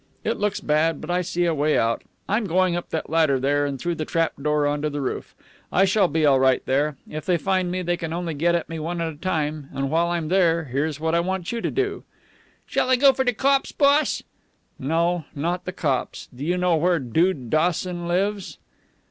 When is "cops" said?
13.33-13.71, 15.71-16.27